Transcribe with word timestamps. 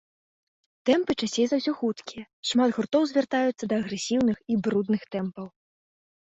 Тэмпы 0.89 1.11
часцей 1.23 1.47
за 1.51 1.57
ўсё 1.59 1.73
хуткія, 1.81 2.23
шмат 2.53 2.69
гуртоў 2.77 3.05
звяртаюцца 3.11 3.63
да 3.75 3.79
агрэсіўных 3.83 4.37
і 4.55 4.59
брудных 4.65 5.01
тэмпаў. 5.19 5.47